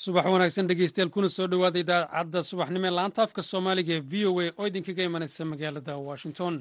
[0.00, 4.32] subax wanaagsan dhegeystayaal kuna soo dhowaada idaacadda subaxnimo ee laanta afka soomaaliga ee v o
[4.44, 6.54] a oo idinkaga imanaysa magaalada washington.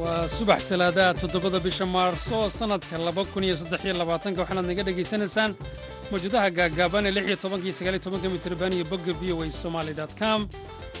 [0.00, 5.50] Waa subax talaadaha toddobada bisha maarso sannadka laba kun iyo saddexiyo labaatanka waxaanaad naga dhegaysanaysaan
[6.10, 9.92] mawjadaha gaagaaban ee lix iyo tobankii sagaaliyo tobanka mitrban iyo bogga v o a somaali
[10.20, 10.40] com.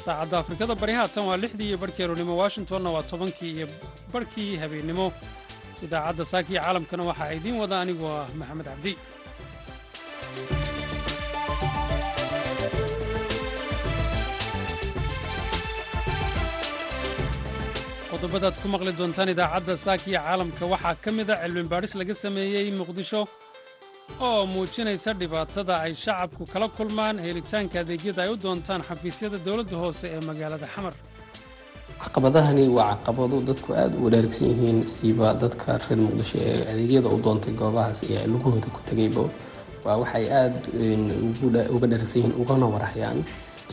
[0.04, 3.66] Saacadda afrikada bari haatan waa lixdii iyo barhkii aroornimo washingtonna waa tobankii iyo
[4.12, 5.06] barhkii habeennimo.
[5.84, 8.92] Idaacadda saaka iyo caalamkana waxaa idiin wada anigoo ah maxamed cabdi.
[18.10, 22.14] Qodobadaad ku maqli doontaan idaacadda saaka iyo caalamka waxaa ka mid a cilmi baadhis laga
[22.24, 23.20] sameeyey muqdisho
[24.18, 30.06] oo muujinaysa dhibaatada ay shacabku kala kulmaan helitaanka adeegyada ay u doontaan xafiisyada dowladda hoose
[30.14, 30.94] ee magaalada xamar.
[32.02, 37.18] Caqabadahani waa caqabado dadku aada u wanaagsan yihiin siiba dadka reer muqdisho ee adeegyada u
[37.24, 39.24] doontay goobahaas iyo lugahooda ku tegayba
[39.84, 40.58] waa waxay aada
[41.74, 43.18] uga dharagsan yihiin ugana warhayaan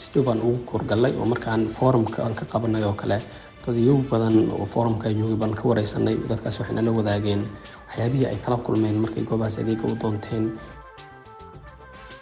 [0.04, 3.20] sidobaan ugu korgallay oo markaan foorumka aan ka qabanay oo kale.
[3.68, 7.42] Dadyow badan oo foorumka joogay baan ka wareysanay dadkaas waxay nala wadaageen
[7.98, 10.46] waxyaabihii ay kala kulmeen markay goobahaas adeega u doonteen.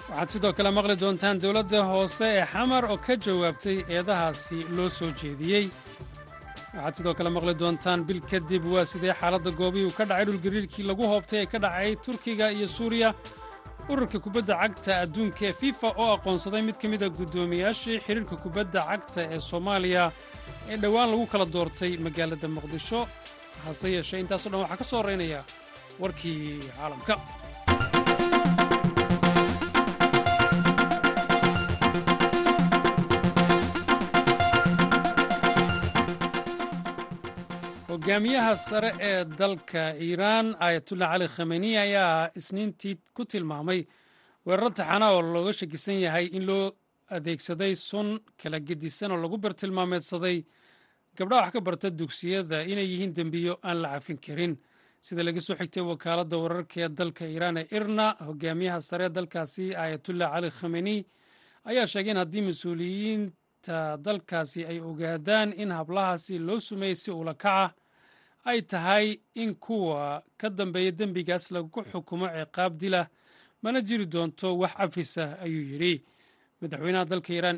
[0.09, 5.11] Waxaad sidoo kale maqli doontaan dowladda hoose ee xamar oo ka jawaabtay eedahaasi loo soo
[5.19, 5.65] jeediyey.
[6.75, 10.83] Waxaad sidoo kale maqli doontaan bil kadib waa sidee xaaladda goobihii uu ka dhacay dhulgariirkii
[10.89, 13.09] lagu hoobtay ee ka dhacay turkiga iyo suuriya.
[13.91, 19.21] Ururka kubadda cagta adduunka ee fifa oo aqoonsaday mid ka mida guddoomiyaashii xidhiirka kubadda cagta
[19.35, 20.03] ee soomaaliya
[20.71, 23.01] ee dhowaan lagu kala doortay magaalada muqdisho.
[23.65, 25.41] Hase yeeshee intaaso dhan waxaa ka soo horraynaya
[25.99, 27.15] warkii caalamka.
[37.89, 43.79] Hogaamiyaha sare ee dalka iiraan ayatullah cali khameni ayaa isniintii ku tilmaamay
[44.45, 46.65] weeraro taxana oo looga shakisan yahay in loo
[47.15, 50.37] adeegsaday sun kala gedisan oo lagu bartilmaameedsaday
[51.17, 54.53] gabdhaha wax ka barta dugsiyada inay yihiin dembiyo aan la cafin karin
[55.05, 60.27] sida laga soo xigtay wakaaladda wararka ee dalka iiraan ee irna hogaamiyaha sare dalkaasi ayatullah
[60.33, 60.95] cali khameni
[61.69, 67.73] ayaa sheegay in haddii mas'uuliyiinta dalkaasi ay ogaadaan in hablahaasi loo sumeeyey si ula kaca
[68.45, 73.01] ay tahay in kuwa ka dambeeya dembigaas lagu xukumo ciqaab dila
[73.61, 75.93] mana jiri doonto wax cafisa ayuu yidhi.
[76.61, 77.57] Madaxweynaha dalka iiraan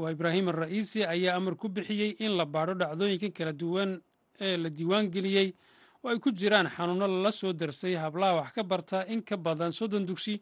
[0.00, 4.00] waa ibraahim ara'iisi ayaa amar ku bixiyey in la baadho dhacdooyinka kala duwan
[4.40, 5.48] ee la diiwaan geliyey
[6.04, 9.72] oo ay ku jiraan xanuunno lala soo darsay hablaha wax ka barta in ka badan
[9.72, 10.34] soddon dugsi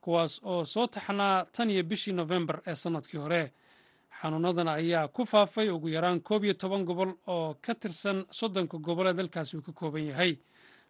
[0.00, 3.52] kuwaas oo soo taxnaa tan iyo bishii nofembar ee sannadkii hore.
[4.20, 9.06] Xanuunnadan ayaa ku faafay ugu yaraan koob iyo toban gobol oo ka tirsan soddonka gobol
[9.08, 10.32] ee dalkaasi uu ka kooban yahay.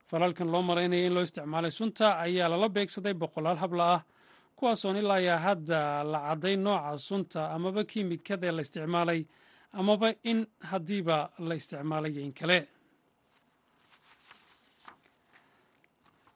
[0.08, 4.02] Falalkan loo malaynaya in loo isticmaalay sunta ayaa lala beegsaday boqolaal habla ah
[4.56, 9.20] kuwaasoon ilaayaa hadda la cadday nooca sunta amaba kiimikadee la isticmaalay
[9.72, 12.58] amaba in haddiiba la isticmaalay in kale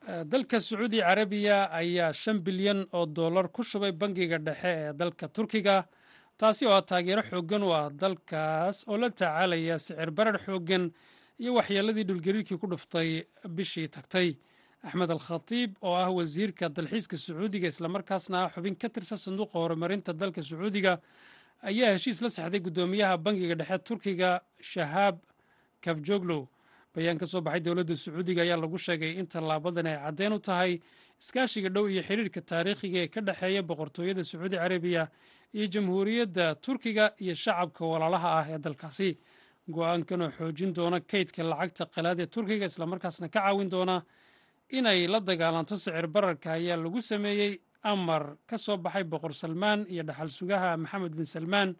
[0.06, 5.86] dalka sacuudi carabiya ayaa shan bilyan oo dollar ku shubay bangiga dhexe ee dalka turkiga.
[6.38, 10.92] Taasi oo taageero xooggan u ah dalkaas oo la tacaalaya sicir barar xooggan
[11.40, 14.36] iyo waxyeeladii dhulgariirkii ku dhuftay bishii tagtay.
[14.84, 20.12] Axmed al khatiib oo ah wasiirka dalxiiska sacuudiga islamarkaasna ah xubin ka tirsan sanduuqa horumarinta
[20.12, 21.00] dalka sacuudiga
[21.62, 25.16] ayaa heshiis la saxday guddoomiyaha bangiga dhexe turkiga shahaab
[25.80, 26.44] kafjoglow
[26.94, 30.80] bayaan ka soo baxay dowladda sacuudiga ayaa lagu sheegay in tallaabadan ay caddeen u tahay
[31.20, 35.08] iskaashiga dhow iyo xidhiirka taariikhiga ee ka dhexeeya boqortooyada sacuudi carabiya
[35.54, 39.10] iyo jamhuuriyadda turkiga iyo shacabka walaalaha ah ee dalkaasi.
[39.74, 44.02] Go'aankan oo xoojin doona kaydka lacagta qalaad ee turkiga islamarkaasna ka caawin doona
[44.70, 47.52] inay la dagaalanto sicir bararka ayaa lagu sameeyey
[47.82, 51.70] amar ka soo baxay boqor salmaan iyo dhaxal sugaha maxamed bin salmaan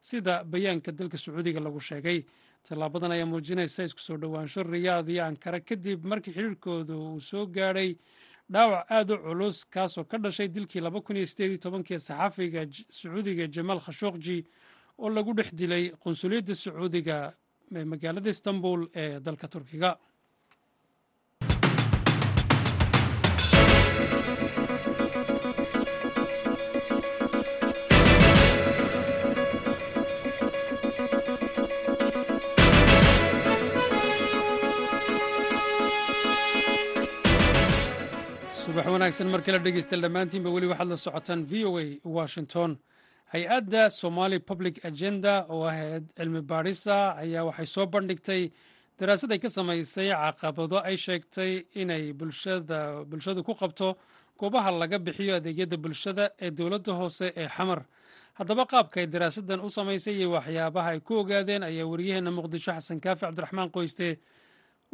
[0.00, 2.18] sida bayaanka dalka sacuudiga lagu sheegay
[2.68, 7.90] tallaabadan ayaa muujinaysa isku soo dhowaansho riyaad iyo ankara kadib markii xidhiirkooda uu soo gaadhay
[8.52, 12.62] dhaawac aad u culus kaasoo ka dhashay dilkii laba kun iyo sideed iyo tobankii saxaafiga
[12.98, 14.38] sacuudiga jamaal khashokji
[14.98, 17.16] oo lagu dhex dilay qunsuliyadda sacuudiga
[17.76, 19.90] ee magaalada istanbul ee dalka turkiga
[38.76, 42.78] subax wanaagsan mar kale dhegeystayaal dhammaantiinba weli waxaad la socotaan v o a washington.
[43.32, 48.52] Hay'adda somali public agenda oo ahayd cilmi baadhisa ayaa waxay soo bandhigtay
[48.98, 53.96] daraasad ay ka samaysay caqabado ay sheegtay inay bulshadu ku qabto
[54.38, 57.80] goobaha laga bixiyo adeegyada bulshada ee dowladda hoose ee xamar.
[58.38, 63.00] Haddaba qaabka ay daraasaddan u samaysay iyo waxyaabaha ay ku ogaadeen ayaa wariyaheenna muqdisho xasan
[63.00, 64.18] kaafi cabdiraxmaan qoyste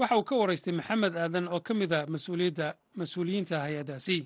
[0.00, 2.00] waxa uu ka waraystay maxamed aadan oo ka mid a
[3.00, 4.18] mas'uuliyiinta hay'addaasi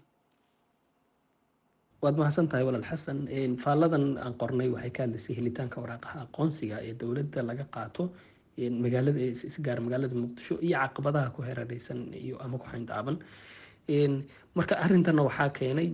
[2.02, 3.18] waad mahadsan tahay walaal xasan
[3.64, 8.04] faalladan aan qornay waxay ka hadlaysay helitaanka waraaqaha aqoonsiga ee dowladda laga qaato
[8.84, 9.20] magaalada
[9.50, 13.16] isgaar magaalada muqdisho iyo caqabadaha ku heerareysan iyo ama ku xayndaaban
[14.58, 15.88] marka arintana waxaa keenay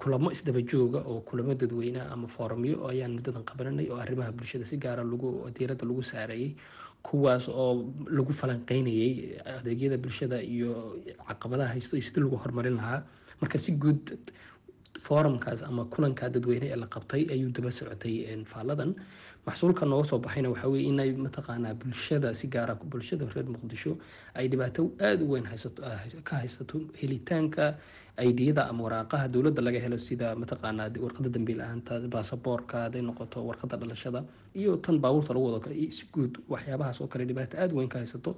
[0.00, 4.76] kulamo isdaba jooga oo kulamo dadweyne ama foorumyo ayaan muddadan qabananay oo arrimaha bulshada si
[4.84, 6.50] gaara lagu diiradda lagu saareeyey
[7.02, 9.12] kuwaas oo lagu falanqeynayay
[9.58, 10.72] adeegyada bulshada iyo
[11.28, 13.02] caqabadaha haysto iyo sidii lagu horumarin lahaa.
[13.40, 14.18] Marka si guud
[15.00, 18.94] forumkaas ama kulanka dadweyne ee la qabtay ayuu daba socotay faalladan.
[19.46, 23.96] Maxsuulka nooga soo baxayna waxaa weye inay mataqaanaa bulshada si gaara bulshada reer muqdisho
[24.34, 25.46] ay dhibaato aada u weyn
[26.24, 27.78] ka haysato helitaanka
[28.22, 33.76] aidiyada ama waraaqaha dowladda laga helo sida mataqaanaa warqada dambiil ahaanta baasaboorka haday noqoto warqada
[33.82, 34.20] dhalashada
[34.60, 35.60] iyo tan baabuurta lagu wado
[35.96, 38.32] si guud waxyaabahaas oo kale dhibaato aada weyn ka haysato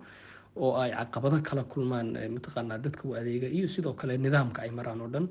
[0.65, 5.01] oo ay caqabado kala kulmaan mataqaanaa dadka u adeega iyo sidoo kale nidaamka ay maraan
[5.05, 5.27] oo dhan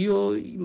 [0.00, 0.16] iyo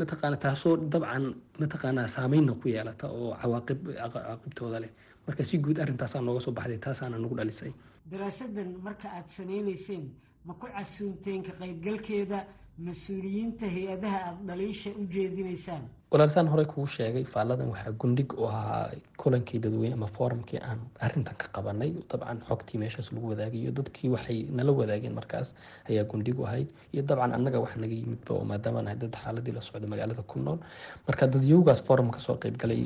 [0.02, 1.26] mataqaana taasoo dabcan
[1.62, 3.80] mataqaanaa saameynna ku yeelata oo cawaaqib
[4.14, 4.92] caaqibtooda leh.
[5.28, 7.72] Marka si guud arrintaasaa nooga soo baxday taasaana nagu dhalisay.
[8.12, 10.04] Daraasadan marka aada samaynayseen
[10.48, 12.40] ma ku casuumteen ka qaybgalkeeda
[12.86, 18.92] mas'uuliyiinta hay'adaha aada dhaliisha u jeedinaysaan walaalsaan horey kugu sheegay faalladan waxaa gundhig u ahaa
[19.22, 24.38] kulankii dadweyne ama foorumkii aan arintan ka qabanay dabcan xogtii meeshaas lagu wadaagayo dadkii waxay
[24.60, 25.52] nala wadaageen markaas
[25.90, 26.70] ayaa gundhig u ahayd.
[26.94, 30.40] Iyo dabcan annaga wax naga yimidba oo maadaama nahay dad xaaladii la socda magaalada ku
[30.40, 30.60] nool.
[31.08, 32.82] Marka dadyowgaas forum ka soo qeybgalay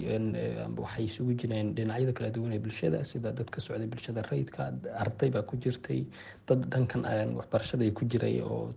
[0.86, 4.74] waxay isugu jireen dhinacyada kala duwan ee bulshada sida dad ka socday bulshada rayidka
[5.06, 6.02] arday baa ku jirtay
[6.48, 7.06] dad dhankan
[7.38, 8.74] waxbarashada ku jiray oo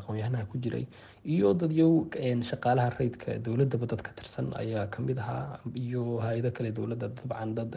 [0.00, 0.86] aqoon-yahanaha ku jiray
[1.24, 2.08] iyo dadyow
[2.50, 5.60] shaqaalaha rayidka dowladaba dad ka tirsan ayaa ka mid ahaa.
[5.74, 7.70] Iyo hay'ado kale dowladda dabcan dad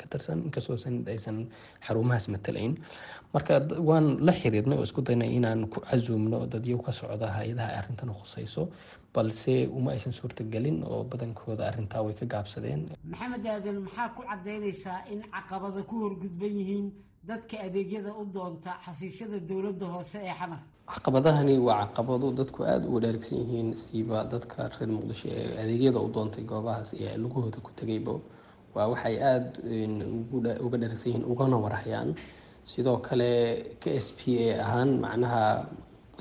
[0.00, 0.76] ka tirsan inkastoo
[1.08, 1.48] aysan
[1.86, 2.78] xarumahaas matalayn.
[3.34, 8.10] Marka waan la xiriirnay oo isku daynay inaan ku casuumno dadyow ka socda hay'adaha arrintan
[8.16, 8.68] khusayso
[9.14, 12.88] balse uma aysan suurtagelin oo badankooda arrintaa way ka gaabsadeen.
[13.04, 16.86] Maxamed aadan maxaa ku cadaynaysaa in caqabada ku horgudban yihiin
[17.28, 20.60] dadka adeegyada u doonta xafiisyada dowladda hoose ee xamar
[20.92, 26.08] caqabadahani waa caqabado dadku aada u wanaagsan yihiin siiba dadka reer muqdisho ee adeegyada u
[26.14, 28.14] doontay goobahaas ee lugahooda ku tegayba
[28.74, 29.48] waa waxay aada
[30.66, 32.10] uga dharagsan yihiin ugana warhayaan
[32.72, 33.30] sidoo kale
[33.80, 35.42] k s p a ahaan macnaha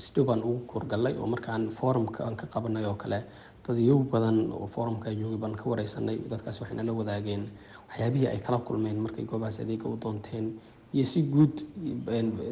[0.05, 3.19] sidhow baan ugu kurgalay oo markaan forumka aan ka qabanay oo kale
[3.67, 6.17] dadyow badan oo forumka joogay baan ka wareysanay.
[6.31, 7.43] Dadkaas waxay nala wadaageen
[7.89, 10.45] waxyaabihii ay kala kulmeen markay goobahaas adeega u doonteen
[10.93, 11.53] iyo si guud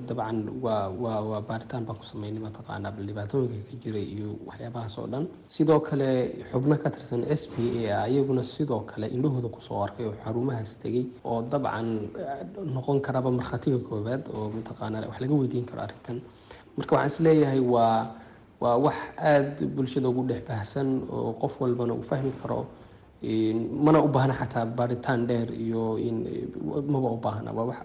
[0.08, 5.26] dabcan waa baaritaan baan ku sameynay mataqaanaa dhibaatooyinka ka jiray iyo waxyaabahaas oo dhan.
[5.56, 6.10] Sidoo kale
[6.52, 7.56] xubno ka tirsan s p
[7.86, 11.88] a ah iyaguna sidoo kale indhahooda ku soo arkay oo xarumahaas tegay oo dabcan
[12.76, 16.18] noqon karaba markhaatiga koowaad oo mataqaanaa wax laga weydiin karo arrintan
[16.78, 17.98] marka waxaan is leeyahay waa
[18.64, 18.98] waa wax
[19.31, 22.60] aada bulshada ugu dhex baahsan oo qof walbana uu fahmi karo
[23.86, 25.83] mana u baahna xataa baaritaan dheer iyo
[26.94, 27.50] maba u baahna.
[27.57, 27.80] Waa wax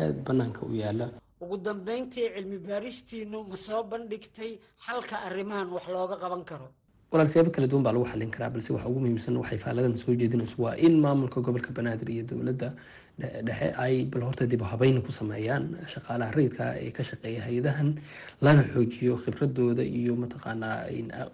[0.00, 1.06] aada banaanka u yaalla
[1.44, 4.52] ugu dambeyntii cilmi baaristiinu ma soo bandhigtay
[4.86, 6.68] xalka arrimahan wax looga qaban karo.
[7.12, 10.14] Walaal siyaabo kala duwan baa lagu xallin karaa balse waxa ugu muhiimsan waxay faaladan soo
[10.20, 12.68] jeedinayso waa in maamulka gobolka banaadir iyo dowladda
[13.46, 17.88] dhexe ay bal horta dib habeyn ku sameeyaan shaqaalaha rayidka ee ka shaqeeya hay'adahan
[18.44, 20.78] lana xoojiyo khibradooda iyo mataqaanaa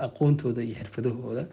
[0.07, 1.45] aqoontooda iyo xirfadahooda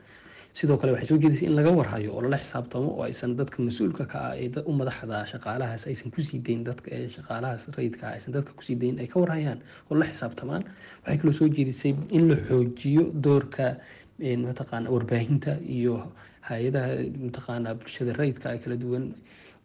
[0.59, 4.03] sidoo kale waxay soo jeedaysa in laga warhayo oo lala xisaabtamo oo aysan dadka mas'uulka
[4.11, 8.31] ka ah ee u madaxda shaqaalahaas aysan ku sii dayn dadka ee shaqaalahaas rayidka aysan
[8.37, 9.59] dadka ku sii dayn ay ka warhayaan
[9.89, 10.63] oo la xisaabtamaan.
[11.03, 13.67] Waxay kaloo soo jeedisay in la xoojiyo doorka
[14.49, 15.95] mataqaana warbaahinta iyo
[16.47, 16.91] hay'adaha
[17.25, 19.05] mataqaana bulshada rayidka ee kala duwan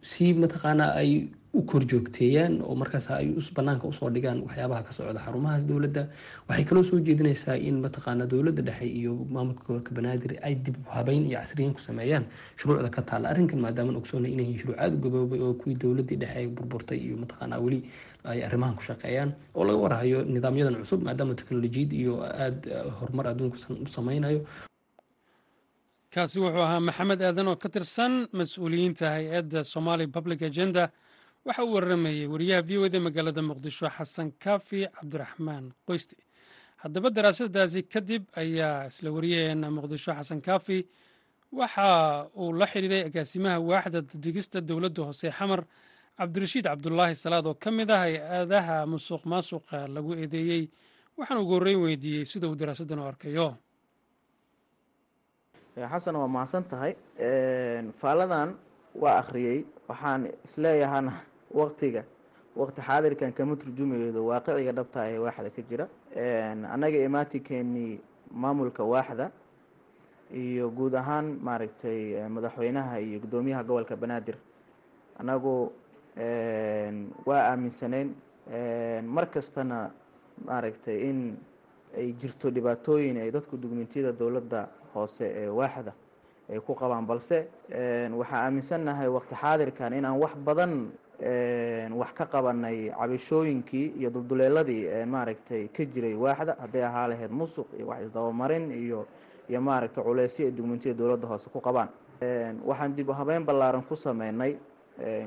[0.01, 1.11] si mataqaana ay
[1.53, 6.07] u korjoogteeyaan oo markaas ay banaanka u soo dhigaan waxyaabaha ka socda xarumahaas dowladda
[6.47, 11.27] waxay kaloo soo jeedinaysaa in mataqaana dowladda dhexe iyo maamulka gobolka banaadir ay dib habeyn
[11.27, 15.01] iyo casriyin ku sameeyaan shuruucda ka taalla arrinkan maadaama ogsoonay inay yihiin shuruuc aada u
[15.05, 17.83] gaboobay oo kuwii dowladdii dhexe burburtay iyo mataqaana weli
[18.23, 23.57] ay arrimahan ku shaqeeyaan oo laga warhayo nidaamyadan cusub maadaama teknolojiyad iyo aada horumar adduunku
[23.83, 24.39] u sameynayo
[26.13, 30.91] kaasi wuxuu ahaa maxamed aadan oo ka tirsan mas'uuliyiinta hay'adda somali public agenda.
[31.45, 36.15] Waxa uu waramayey wariyaha v o da magaalada muqdisho xasan kaafi cabdiraxmaan qoyste.
[36.83, 40.77] Haddaba daraasadaasi kadib ayaa isla wariyaheena muqdisho xasan kaafi
[41.51, 45.61] waxa uu la xidhiiray agaasimaha waaxda dadigista dowladda hoose xamar
[46.17, 50.69] cabdirashiid cabdulaahi salaad oo ka mid ah hay'adaha musuq maasuqa lagu eedeeyey.
[51.17, 53.47] Waxaan ugu horreyn weydiiyey sida uu daraasaddan u arkayo
[55.75, 56.95] xasan waa mahadsan tahay.
[57.95, 58.55] Faaladan
[58.95, 59.65] waa akhriyey.
[59.87, 61.13] Waxaan isleeyahana
[61.59, 62.03] waqtiga
[62.55, 65.87] waqti xaadirkan kama turjumaydo waaqiciga dhabta ee waaxda ka jira.
[66.73, 68.01] Annaga imaatinkeenii
[68.31, 69.31] maamulka waaxda
[70.33, 74.35] iyo guud ahaan maaragtay madaxweynaha iyo guddoomiyaha gobolka banaadir.
[75.19, 75.71] Annagu
[77.25, 78.15] waa aaminsaneyn
[79.07, 79.91] mar kastana
[80.45, 81.37] maaragtay in
[81.95, 85.93] ay jirto dhibaatooyin ay dadku dugmentiyada dowladda hoose ee waaxda
[86.51, 87.05] ay ku qabaan.
[87.07, 87.47] Balse
[88.19, 90.91] waxaa aaminsannahay waqti xaadirkan inaan wax badan
[91.99, 96.55] wax ka qabanay cabashooyinkii iyo dulduleeladii maaragtay ka jiray waaxda.
[96.59, 99.05] Hadday ahaa lahayd musuq iyo wax isdabamarin iyo
[99.49, 101.89] iyo maaragtay culeysyo ay dugmentiyada dowladda hoose ku qabaan.
[102.65, 104.57] Waxaan dib habeyn ballaaran ku sameynay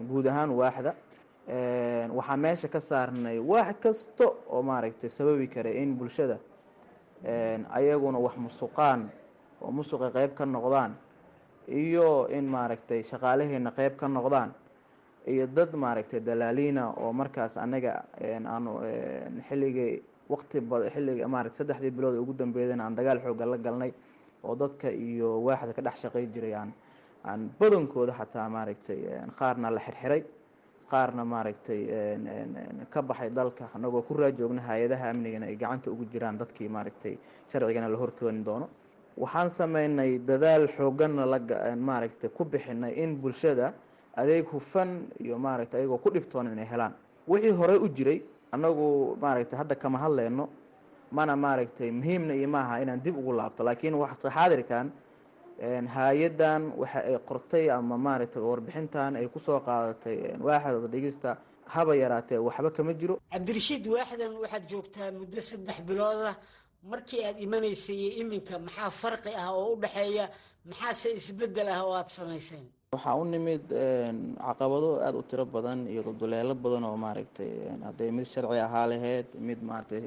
[0.09, 0.95] guud ahaan waaxda.
[2.15, 6.39] Waxaa meesha ka saarnay wax kasta oo maaragtay sababi kara in bulshada
[7.73, 9.09] ayaguna wax musuqaan
[9.63, 10.93] oo musuqa qeyb ka noqdaan
[11.69, 14.51] iyo in maaragtay shaqaalaheena qeyb ka noqdaan
[15.27, 18.05] iyo dad maaragtay dalaaliina oo markaas anaga
[18.55, 18.81] aanu
[19.49, 23.93] xilligii waqti ba xilliga maaragtay saddexdii bilood ugu dambeeyana aan dagaal xooga la galnay
[24.45, 26.71] oo dadka iyo waaxda ka dhex shaqey jiray aan
[27.25, 28.99] aan badankooda xataa maaragtay
[29.39, 30.23] qaarna la xirxiray
[30.91, 31.81] qaarna maaragtay
[32.93, 37.17] ka baxay dalka anagoo ku raajoogna hay'adaha amnigana ay gacanta ugu jiraan dadkii maaragtay
[37.51, 38.69] sharcigana la horkeeni doono
[39.23, 41.39] waxaan sameynay dadaal xooganna la
[41.89, 43.67] maaragtay ku bixinay in bulshada
[44.21, 44.91] adeeg hufan
[45.23, 46.95] iyo maaragtay ayagoo ku dhibtoon inay helaan.
[47.29, 48.19] Wixii horey u jiray
[48.55, 50.45] annagu maaragtay hadda kama hadleyno
[51.17, 53.61] mana maaragtay muhiimna iyo maaha inaan dib ugu laabto.
[53.65, 54.87] Laakiin waqti xaadirkan
[55.97, 60.17] hay'adan waxa ay qortay ama maaragtay warbixintan ay ku soo qaadatay
[60.47, 61.31] waaxda dhegista
[61.75, 63.15] haba yaraatee waxba kama jiro.
[63.33, 66.35] Cabdirashiid waaxdan waxaad joogtaa muddo saddex biloodah
[66.93, 70.25] markii aad imanaysay iyo iminka maxaa farqi ah oo u dhexeeya
[70.71, 72.65] maxaase isbeddel ah oo aada samayseen
[72.95, 73.65] waxaa u nimid
[74.47, 77.51] caqabado aada u tiro badan iyo dulduleelo badan oo maaragtay
[77.87, 80.05] hadday mid sharci ahaa laheyd mid maaragtay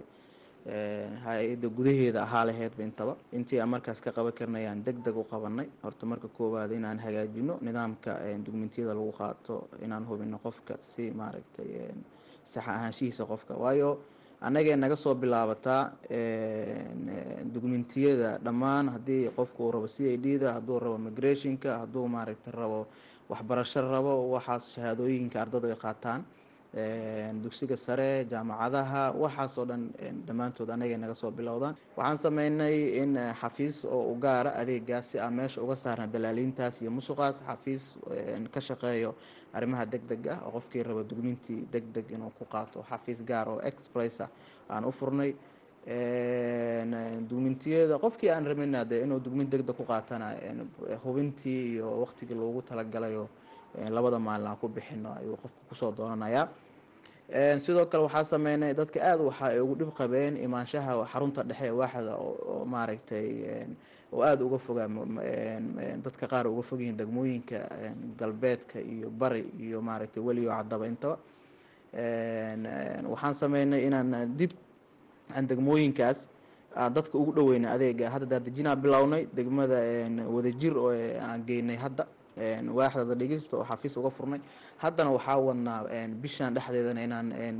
[1.25, 3.13] hay'adda gudaheeda ahaa laheydba intaba.
[3.37, 7.53] Intii aan markaas ka qaban karnayaan deg deg u qabanay horta marka koowaad inaan hagaajino
[7.67, 8.11] nidaamka
[8.45, 9.55] dugmentiyada lagu qaato
[9.85, 11.69] inaan hubino qofka si maaragtay
[12.51, 13.53] sax ahaanshihiisa qofka.
[13.63, 13.89] Waayo
[14.41, 15.91] annagee naga soo bilaabataa
[17.53, 18.89] dugmentiyada dhammaan.
[18.95, 22.87] Haddii qofku uu rabo c i d da hadduu rabo migrationka hadduu maaragtay rabo
[23.29, 26.21] waxbarasho rabo waxaas shahaadooyinka ardada ay qaataan
[27.43, 29.83] dugsiga sare jaamacadaha waxaas oo dhan
[30.27, 31.75] dhammaantood anagay naga soo bilowdaan.
[31.97, 36.91] Waxaan sameynay in xafiis oo u gaara adeegaas si aan meesha uga saarna dalaaliintaas iyo
[36.91, 37.41] musuqaas.
[37.47, 37.97] Xafiis
[38.53, 39.15] ka shaqeeyo
[39.53, 42.83] arrimaha deg deg ah oo qofkii raba dugmintii deg deg inuu ku qaato.
[42.89, 44.29] Xafiis gaar oo expressa
[44.69, 45.33] aan u furnay.
[47.29, 50.35] Dugmintiyada qofkii aan rabina de inuu dugmin deg deg ku qaatana
[51.03, 53.27] hubintii iyo waqtigii loogu talagalayo
[53.89, 56.47] labada maalin aan ku bixino ayuu qofka ku soo doonanayaa
[57.59, 61.71] sidoo kale waxaa sameynay dadka aada waxa ay ugu dhib qabeen imaanshaha xarunta dhexe ee
[61.71, 63.27] waaxda oo maaragtay
[64.13, 64.87] oo aada uga fogaa
[66.03, 67.59] dadka qaar uga fog yihiin degmooyinka
[68.19, 71.17] galbeedka iyo bari iyo maaragtay weliyo cadaba intaba
[73.11, 74.51] waxaan sameynay inaan dib
[75.35, 76.29] aan degmooyinkaas
[76.95, 78.09] dadka ugu dhaweyna adeega.
[78.09, 79.81] Hadda daadejinaa bilownay degmada
[80.31, 82.07] wadajir oo aan geynay hadda
[82.77, 84.39] waaxdada dhegeysta oo xafiis uga furnay.
[84.83, 85.79] Haddana waxaa wadnaa
[86.21, 87.57] bishan dhexdeedana inaan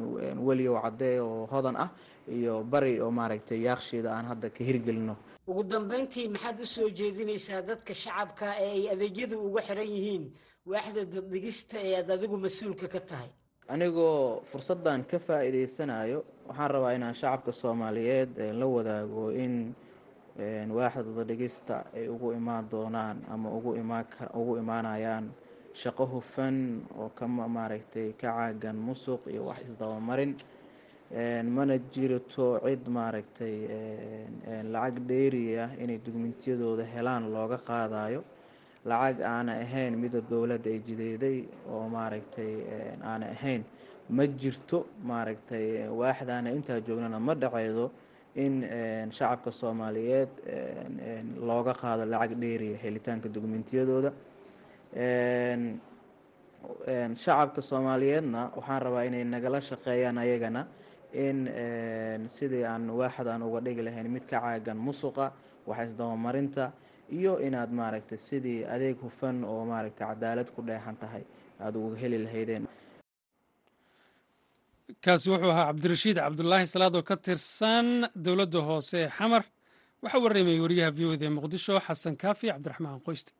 [0.48, 1.90] weliyo cadee oo hodan ah
[2.38, 5.16] iyo bari oo maaragtay yaaksheeda aan hadda ka hirgelino.
[5.48, 10.24] Ugu dambeyntii maxaad u soo jeedinaysaa dadka shacabka ee ay adeegyadu uga xiran yihiin?
[10.72, 13.30] Waaxda daddegista ee aad adigu mas'uulka ka tahay.
[13.74, 19.54] Anigoo fursaddan ka faa-iideysanayo waxaan rabaa inaan shacabka soomaaliyeed la wadaago in
[20.38, 25.26] waaxda daddegista ay ugu imaan doonaan ama ugu imaan ugu imaanayaan
[25.74, 30.36] shaqo hufan oo ka maaragtay ka caagan musuq iyo wax isdabamarin
[31.56, 33.56] mana jirto cid maaragtay
[34.74, 38.22] lacag dheeri ah inay dugmentiyadooda helaan looga qaadayo.
[38.86, 41.38] Lacag aana ahayn mida dowladda ay jideeday
[41.72, 42.52] oo maaragtay
[43.04, 43.64] aana ahayn.
[44.10, 47.92] Ma jirto maaragtay waaxdaana intaa joognana ma dhaceydo
[48.46, 48.54] in
[49.18, 50.30] shacabka soomaaliyeed
[51.50, 54.12] looga qaado lacag dheeriya helitaanka dugmentiyadooda
[57.24, 60.62] shacabka soomaaliyeedna waxaan rabaa inay nagala shaqeeyaan ayagana
[61.14, 61.48] in
[62.38, 65.32] sidii aan waaxdan uga dhigi lahayn mid ka caagan musuqa
[65.68, 66.72] wax isdabamarinta
[67.20, 71.24] iyo inaad maaragtay sidii adeeg hufan oo maaragtay cadaalad ku dheexan tahay.
[71.60, 72.67] Aada uga heli lahaydeen
[75.06, 77.88] kaasi wuxuu ahaa cabdirashiid cabdulaahi salaad oo ka tirsan
[78.26, 79.44] dowladda hoose ee xamar.
[80.04, 83.32] Waxaa warramayay wariyaha v o d ee muqdisho xasan kaafi cabdiraxmaan qoyste.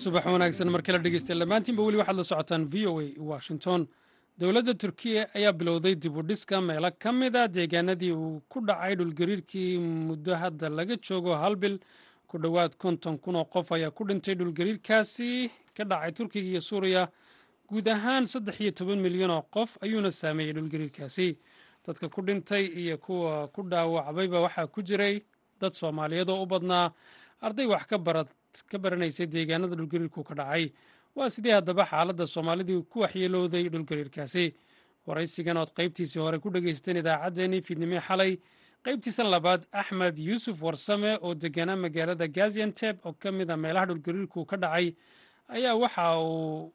[0.00, 3.80] Subax wanaagsan mar kale dhegeysta dhammaantiinba weli waxaad la socotaan v o a washington.
[4.40, 6.22] Dowladda turkiya ayaa bilowday dib u
[6.68, 9.78] meelo ka mid a deegaanadii uu ku dhacay dhulgariirkii
[10.08, 11.78] muddo hadda laga joogo hal bil
[12.30, 17.02] ku dhowaad konton kun oo qof ayaa ku dhintay dhulgariirkaasi ka dhacay turkiga iyo suuriya.
[17.68, 21.28] Guud ahaan saddex iyo toban milyan oo qof ayuuna saameeyey dhulgariirkaasi.
[21.86, 25.22] Dadka ku dhintay iyo kuwa ku dhaawacbayba waxaa ku jiray
[25.60, 26.92] dad soomaaliyeed oo u badnaa.
[27.42, 27.84] Arday wax
[28.70, 30.72] ka baranaysay deegaanada dhulgariirku ka dhacay.
[31.16, 34.54] Waa sidee haddaba xaaladda soomaalidii ku waxyeelowday dhulgariirkaasi?
[35.06, 38.38] Waraysigan ood qaybtiisii hore ku dhegaysateen idaacaddeenii fiidnimee xalay
[38.84, 44.44] qaybtiisa labaad axmed yuusuf warsame oo deganaa magaalada gazianteb oo ka mid a meelaha dhulgariirku
[44.46, 44.94] ka dhacay
[45.48, 46.72] ayaa waxa uu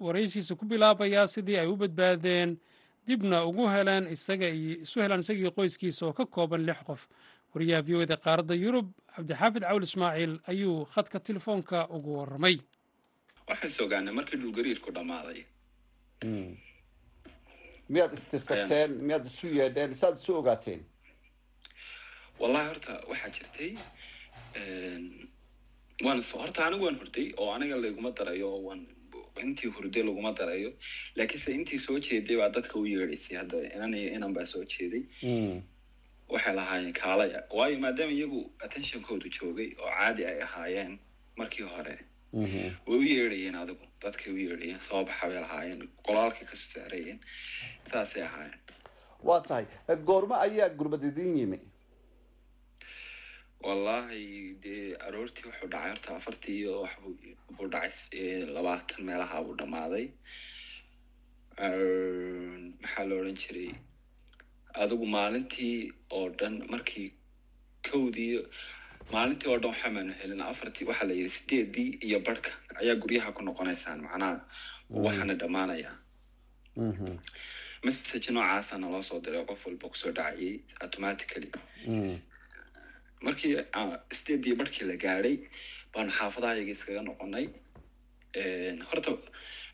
[0.00, 2.58] waraysiisa ku bilaabayaa sidii ay u badbaadeen
[3.06, 7.08] dibna ugu heleen isu helaan isagii qoyskiisa oo ka kooban lix qof.
[7.54, 12.56] Wariyaha v o da qaaradda yurub cabdixaafid cawl ismaaciil ayuu khadka telefoonka ugu warramay.
[13.48, 15.40] Waxaan is ogaanay markii dhulgariirku dhammaaday.
[17.88, 20.80] Miyaad istirsateen miyaad isu yeedheen saad isu ogaateen
[22.40, 23.70] wallahi horta waxaa jirtay
[26.04, 28.86] waan s horta anigu waan hurday oo aniga layguma darayo oo waan
[29.42, 30.70] intii hurday laguma darayo.
[31.16, 35.02] Laakiinse intii soo jeeday baa dadka u yeedhaysay hadda inan iyo inan baa soo jeeday.
[36.28, 40.98] Waxay lahaayeen kaalaya waayo maadaama iyagu attentionkoodu joogay oo caadi ay ahaayeen
[41.36, 41.94] markii hore
[42.86, 43.84] way u yeedhayeen adigu.
[44.02, 47.18] Dadkay u yeedhayeen soo baxa bay lahaayeen qolaalkay ka soo saarayeen
[47.90, 48.58] saasay ahaayeen.
[49.22, 49.66] Waa tahay.
[50.04, 51.58] Goormo ayaa gurbad idin yimi
[53.66, 57.14] wallahi dee aroortii wuxuu dhacay horta afartii iyo waxbuu
[57.56, 60.06] buu dhacay labaatan meelaha buu dhammaaday.
[62.82, 63.70] Maxaa la odhan jiray?
[64.82, 67.08] Adigu maalintii oo dhan markii
[67.90, 68.34] kowdii
[69.12, 73.42] maalintii oo dhan waxamaanu helin afartii waxaa la yidhi sideedii iyo barhka ayaa guryaha ku
[73.48, 74.34] noqonaysaan macnaha
[75.06, 75.90] waxaana dhammaanaya.
[77.86, 81.50] Message noocaasa naloo soo diray qof walba ku soo dhacayay automatically
[83.26, 83.54] markii
[84.18, 85.36] sideedii barhkii la gaadhay
[85.94, 87.46] baanu xaafadahayaga iskaga noqonay.
[88.90, 89.10] Horta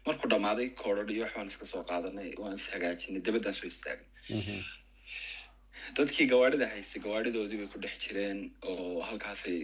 [0.07, 4.63] markuu dhammaaday koodhadh iyo waxbaan iska soo qaadanay waan is hagaajinay dabaddaan soo istaagnay
[5.97, 8.39] dadkii gawaadhida haystay gawaadhidoodii bay ku dhex jireen
[8.71, 9.59] oo halkaasay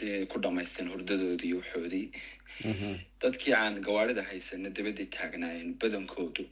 [0.00, 2.06] dee ku dhamaysteen hurdadoodii iyo waxoodii
[3.24, 6.44] dadkii aan gawaadhida haysana dabadday taagnaayeen badankoodu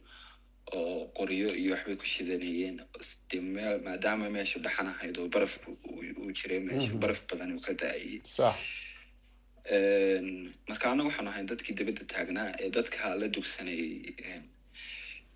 [0.75, 2.77] oo qoryo iyo waxbay ku shidanayeen
[3.29, 7.73] de meel maadaama meeshu dhaxan ahayd oo baraf uu jiray meesha baraf badan uu ka
[7.81, 8.19] da'ayay
[10.69, 13.91] marka annaga waxaanu ahayn dadkii dabadda taagnaa ee dadka la dugsanayay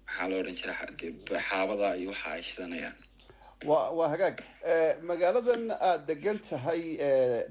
[0.05, 1.07] maxaa la odhan jira de
[1.49, 2.95] xaabada iyo waxa ay shidanayaan
[3.69, 4.37] wa waa hagaag
[5.09, 6.81] magaaladan aada degan tahay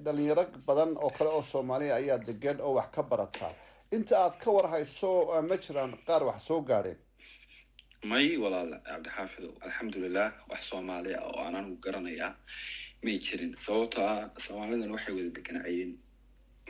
[0.05, 3.53] dhalinyaro badan oo kale oo soomaaliya ayaa degan oo wax ka barataa
[3.97, 5.11] inta aad ka war hayso
[5.49, 6.99] ma jiraan qaar wax soo gaadheen
[8.05, 12.33] may walaal cabdixaafidow alxamdulilah wax soomaali ah oo aan anigu garanayaa
[13.03, 13.53] may jirin.
[13.67, 15.93] Sababto ah soomaalidan waxay wada deganaayeen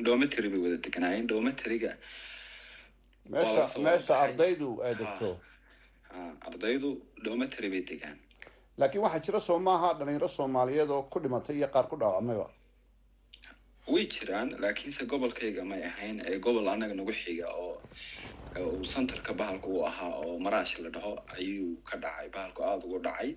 [0.06, 1.92] dometary bay wada deganaayeen dometeriga
[3.32, 5.30] meesha meesha ardaydu ay degto.
[6.48, 6.88] ardaydu
[7.24, 8.18] dometary bay degaan
[8.78, 12.48] laakiin waxaa jira soo maaha dhalinyaro soomaaliyeed oo ku dhimatay iyo qaar ku dhaawacmayba.
[13.92, 17.78] Way jiraan laakiinse gobolkayga may ahayn ee gobol anaga nagu xiga oo
[18.58, 22.28] uu centerka bahalka uu ahaa oo maraash la dhaho ayuu ka dhacay.
[22.34, 23.30] Bahalku aada ugu dhacay.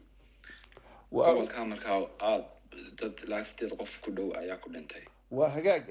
[1.12, 2.46] Gobolka markaa aada
[3.00, 5.04] dad ilaa sideed qof ku dhow ayaa ku dhintay.
[5.32, 5.86] Waa hagaag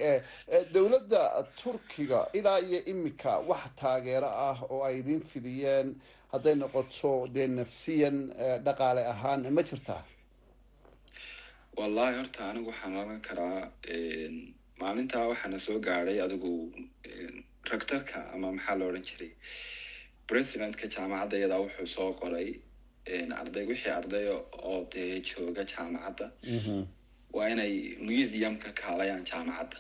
[0.73, 1.23] dowladda
[1.63, 5.95] turkiga ilaa iyo imika wax taageero ah oo ay idin fidiyeen.
[6.33, 8.17] Hadday noqoto dee nafsiyan
[8.65, 10.03] dhaqaale ahaan ma jirtaa
[11.77, 13.69] wallahi horta anigu waxaan oran karaa
[14.81, 16.53] maalintaa waxaana soo gaadhay adigu
[17.73, 19.31] rectorka ama maxaa la odhan jiray?
[20.29, 22.49] Presidentka jaamacadda iyadaa wuxuu soo qoray
[23.41, 24.25] arday wixii arday
[24.69, 26.27] oo dee jooga jaamacadda.
[27.37, 27.75] Waa inay
[28.07, 29.79] museumka kaalayaan jaamacadda.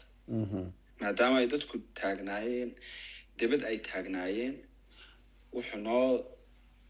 [1.00, 2.70] Maadaama ay dadku taagnaayeen
[3.38, 4.54] debad ay taagnaayeen
[5.54, 6.06] wuxuu noo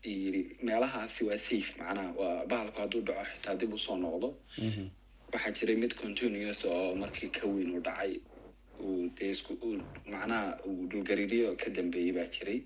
[0.05, 4.29] yiri meelahaasi waa safe macnaha waa bahalku hadduu dhaco xitaa dib u soo noqdo.
[5.33, 8.13] Waxaa jiray mid continuous oo markii ka weyn uu dhacay
[8.89, 12.59] uu isku uu dhulgariiryo ka dambeeyey baa jiray.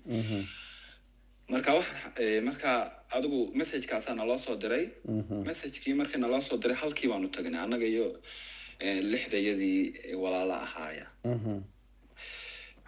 [1.51, 1.87] Marka wax
[2.47, 2.71] marka
[3.17, 4.85] adigu messagekaasaa naloo soo diray.
[5.47, 8.07] Messagekii markii naloo soo diray halkii baanu tagnay annaga iyo
[9.11, 11.05] lixdayadii walaala ahaaya.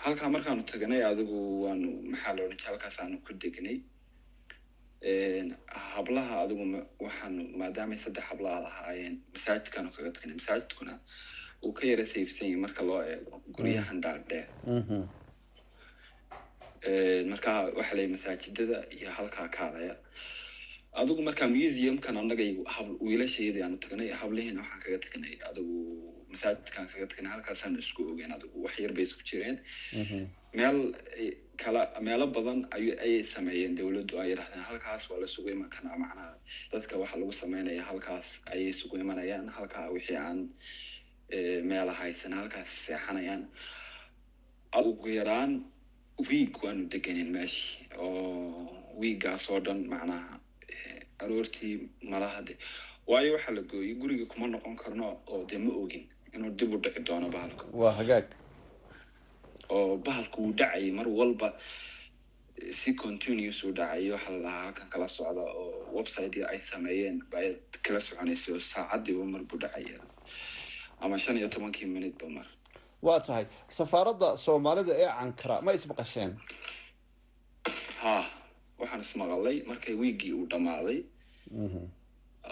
[0.04, 3.78] Halkaa markaanu tagnay adigu waanu maxaa la odhan jira halkaasaanu ku degnay.
[5.94, 6.64] Hablaha adigu
[7.06, 10.94] waxaanu maadaamay saddex habla aad ahaayeen masaajidkaanu kaga tagnay masaajidkuna
[11.66, 14.48] uu ka yara sayfsan yahay marka loo eego guryahan dhaadheer
[17.32, 19.96] marka waxa la masaajidada iyo halkaa kaalaya
[21.00, 22.44] adigu markaa museumkan annaga
[23.06, 25.34] wiilashayadii aanu tagnay hablihiina waxaan kaga tagnay.
[25.50, 25.76] Adigu
[26.32, 29.58] masaajidkaan kaga tagnay halkaasaanu isku ogeen adigu wax yar bay isku jireen.
[30.58, 30.78] Meel
[31.62, 35.98] kala meelo badan ay ayay sameeyeen dawladdu ay yidhahdeen halkaas waa la sugu iman kanaa
[36.04, 36.34] macnaha
[36.74, 40.40] dadka waxa lagu sameynaya halkaas ayay sugu imanayaan halkaa wixii aan
[41.70, 43.48] meela haysan halkaas seexanayaan.
[44.76, 45.64] Ugu yaraan
[46.30, 50.40] wiig waanu deganin meeshii oo wiiggaas oo dhan macnaha
[51.20, 52.54] aroortii malaha de.
[53.08, 56.78] Waayo waxaa la gooyey guriga kuma noqon karno oo dee ma ogin inuu dib u
[56.78, 57.66] dhici doono bahalka.
[57.74, 58.26] Waa hagaag.
[59.70, 61.54] Oo bahalka wuu dhacayay mar walba.
[62.72, 67.58] Si continuous u dhacay waxaa la dhahaa halkan kala socda oo websitei ay sameeyeen baad
[67.84, 70.00] kala soconaysay oo saacadiiba mar buu dhacaya
[71.02, 72.48] ama shan iyo tobankii minute ba mar
[73.02, 73.46] waa tahay.
[73.70, 76.32] Safaaradda soomaalida ee cankara ma ismaqasheen
[78.02, 78.16] ha
[78.80, 81.00] waxaan ismaqalay markay wiiggii uu dhammaaday.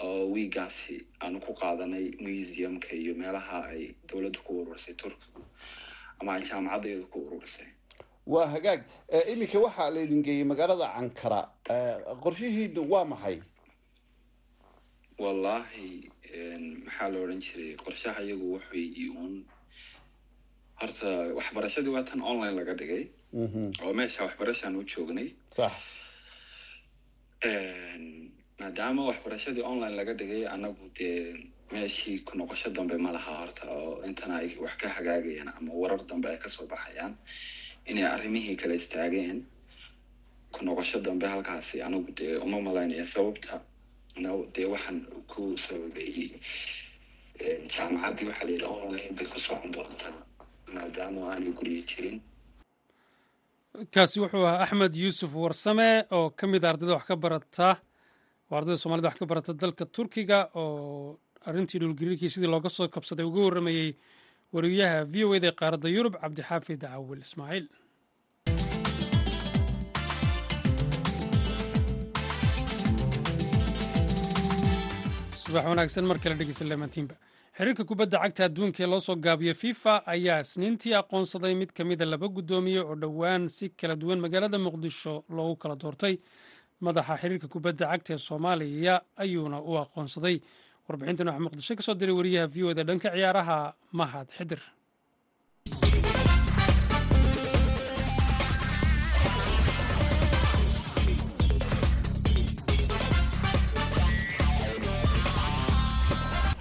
[0.04, 5.42] Oo wiiggaasi aanu ku qaadanay museumka iyo meelaha ay dawladdu ku ururisay turkigu
[6.20, 7.66] ama ay jaamacaddeedu ku ururisay.
[8.26, 8.80] Waa hagaag.
[9.32, 11.40] Iminka waxaa laydin geeyey magaalada cankara
[12.22, 13.36] qorshihiinu waa maxay
[15.18, 16.10] wallaahi
[16.86, 17.76] maxaa la odhan jiray?
[17.84, 19.34] Qorshaha iyagu waxay uun.
[20.80, 23.04] Horta waxbarashadii waa tan online laga dhigay.
[23.82, 25.28] Oo meesha waxbarashaan u joognay.
[25.56, 25.72] Sax.
[28.60, 33.64] Maadaama waxbarashadii online laga dhigay annagu dee meeshii ku noqosho dambe ma laha horta.
[33.70, 37.14] Oo intana ay wax ka hagaagayaan ama warar dambe ay ka soo baxayaan.
[37.90, 39.38] Inay arrimihii kala istaageen
[40.52, 41.82] ku noqosho dambe halkaasi.
[41.82, 43.60] Anagu dee uma malaynaya sababta
[44.54, 44.98] dee waxaan
[45.32, 46.30] ku sababeeyey
[47.74, 49.72] jaamacaddii waxaa la yidhi online bay ku socon
[50.74, 52.18] maadaama aanay guryo jirin.
[53.94, 57.68] Kaasi wuxuu ahaa axmed yuusuf warsame oo ka mid a ardayda wax ka barata
[58.50, 63.24] oo ardayda soomaalida wax ka barata dalka turkiga oo arrintii dhulgariirkii sidii looga soo kabsaday
[63.30, 63.90] uga warramayey
[64.52, 67.66] wariyaha v o eda ee qaaradda yurub cabdixaafid cawil ismaaciil
[75.48, 76.34] subax wanaagsan mar kale
[76.70, 77.14] lamaantiinba
[77.58, 82.04] xiriirka kubadda cagta adduunka ee loo soo gaabiyo fifa ayaa isniintii aqoonsaday mid ka mida
[82.04, 86.14] laba guddoomiye oo dhowaan si kala duwan magaalada muqdisho loogu kala doortay.
[86.80, 90.36] Madaxa xiriirka kubadda cagta ee soomaaliya ayuuna u aqoonsaday.
[90.88, 94.60] Warbixintan waxaa muqdisho ka soo diray wariyaha v o da dhanka ciyaaraha mahad xidir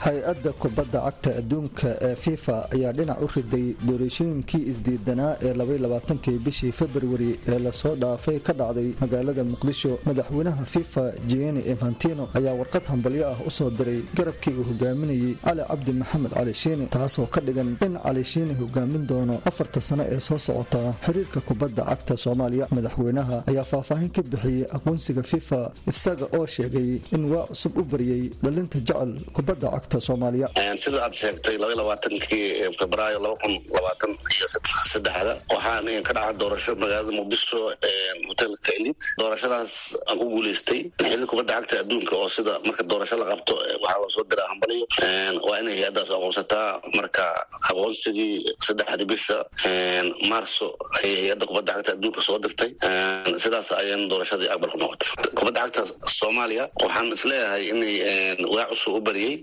[0.07, 6.71] hay'adda kubadda cagta adduunka ee fifa ayaa dhinac u riday doorashooyinkii isdiidanaa ee labaylabaatankii bishii
[6.79, 9.91] februari ee la soo dhaafay ka dhacday magaalada muqdisho.
[10.05, 15.61] Madaxweynaha fifa gieni infantino ayaa warqad hambalyo ah u soo diray garabkii uu hogaaminayey cali
[15.71, 20.19] cabdi maxamed cali shiini taasoo ka dhigan in cali shiini hogaamin doono afarta sano ee
[20.27, 20.93] soo socota.
[21.05, 25.59] Xiriirka kubadda cagta soomaaliya madaxweynaha ayaa faahfaahin ka bixiyey aqoonsiga fifa
[25.91, 29.96] isaga oo sheegay in waa cusub u bariyey dhalinta jecel kubadda cagta
[30.83, 32.45] sida aad sheegtay labaylabaatankii
[32.79, 34.47] febraayo laba kun labaatan iyo
[34.91, 37.59] saddexda waxaan ka dhaca doorasho magaalada muqdisho
[38.29, 39.73] hotelka elit doorashadaas
[40.09, 40.81] aan ku guuleystay.
[41.01, 44.85] Xiriir kubadda cagta adduunka oo sida marka doorasho la qabto waxaa loo soo diraa hambaliyo.
[45.47, 47.23] Waa inay hay'addaas aqoonsataa marka
[47.69, 48.33] aqoonsigii
[48.67, 49.37] saddexdii bisha
[50.31, 50.67] marso
[51.01, 52.71] ayay hay'adda kubadda cagta adduunka soo dirtay.
[53.43, 55.09] Sidaas ayaan doorashadii aqbal ku noqotay.
[55.37, 55.81] Kubadda cagta
[56.19, 57.95] soomaaliya waxaan is leeyahay inay
[58.55, 59.33] waa cusub u bariyey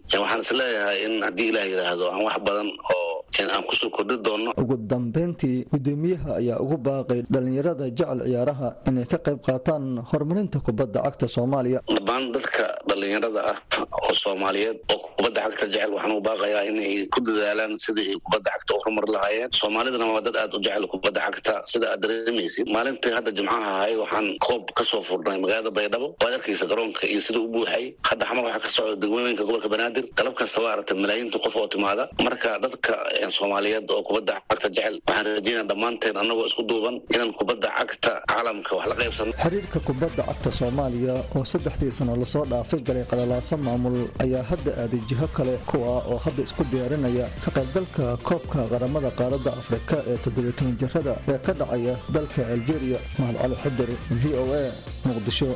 [0.45, 4.53] is leeyahay in haddii ilaah yidhaahdo aan wax badan oo aan ku soo kordhi doono.
[4.63, 11.03] Ugu dambeyntii guddoomiyaha ayaa ugu baaqay dhalinyarada jecel ciyaaraha inay ka qayb qaataan horumarinta kubadda
[11.07, 11.81] cagta soomaaliya.
[11.91, 13.59] Dhammaan dadka dhalinyarada ah
[14.07, 18.51] oo soomaaliyeed oo kubadda cagta jecel waxaan u baaqayaa inay ku dadaalaan sidii ay kubadda
[18.55, 19.49] cagta u horumar lahaayeen.
[19.61, 22.67] Soomaalidana waa dad aad u jecel kubadda cagta sida aad dareemaysid.
[22.77, 27.21] Maalintii hadda jimcaha ahay waxaan koob ka soo furnay magaalada baydhabo waad arkaysa garoonka iyo
[27.21, 27.85] sida u buuxay.
[28.09, 31.67] Hadda xamar waxaa ka socda degmooyinka gobolka banaadir galab kasta waa aragtay malaayiinta qof oo
[31.75, 32.05] timaada.
[32.27, 32.93] Marka dadka
[33.31, 34.95] soomaaliyeed oo kubadda cagta jecel.
[35.07, 40.23] Waxaan rajeynaa dhammaanteen annagoo isku duuban inaan kubadda cagta caalamka wax la qaybsano xiriirka kubadda
[40.29, 45.27] cagta soomaaliya oo saddexdii sano la soo dhaafay galay qalalaaso maamul ayaa hadda aaday jiho
[45.37, 51.15] kale kuwa oo hadda isku diyaarinaya ka qaybgalka koobka qaramada qaaradda afrika ee toddobiitan jirada
[51.33, 52.99] ee ka dhacaya dalka algeria.
[53.19, 54.63] Mahad cali xidir v o a
[55.07, 55.51] muqdisho.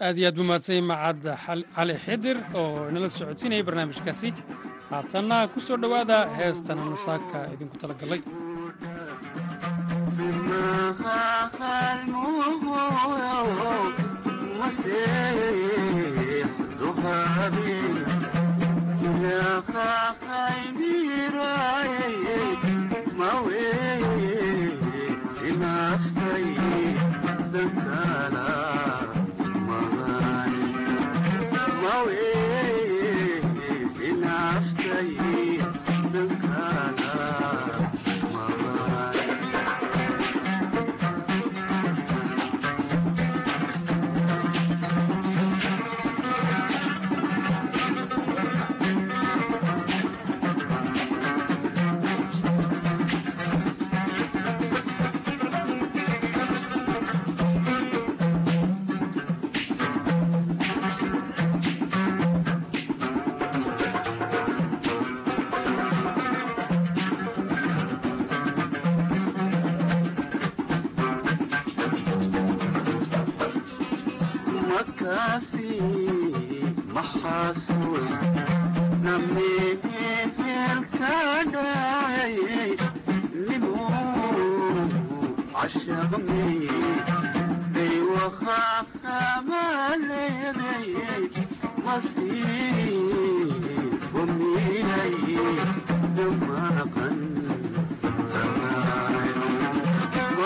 [0.00, 1.20] Aad iyo aad buu mahadsanyay macad
[1.76, 4.28] cali xidir oo inala socodsiinayay barnaamijkaasi
[4.90, 7.76] haatanna ku soo dhowaada heestan nasaaka idinku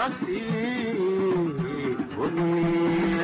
[0.04, 0.40] हसी
[2.24, 3.23] उन्नी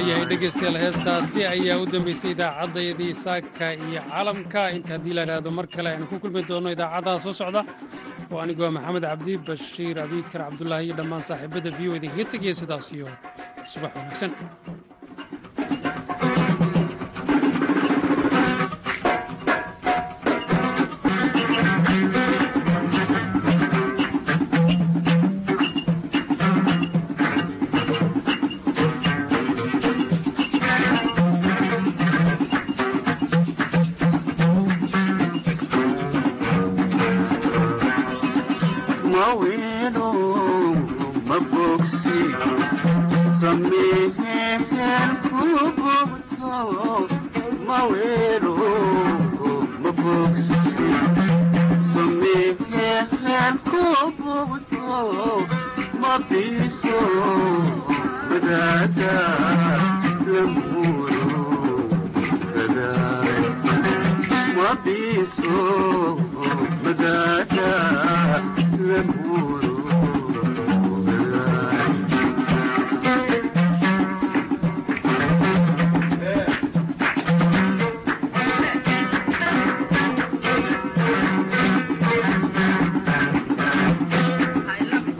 [0.00, 4.62] waayahay dhegaystayaal heestaasi ayaa u dambeysay idaacaddayadii saaka iyo caalamka.
[4.76, 7.60] Inta haddii la idhaahdo mar kale aynu ku kulmi doonno idaacadaha soo socda.
[8.32, 12.86] Oo anigoo maxamed cabdi bashiir abiikar cabdulaahi iyo dhammaan saaxiibadda v o idinkaga tegaya sidaas
[12.96, 13.08] iyo
[13.72, 14.30] subax wanaagsan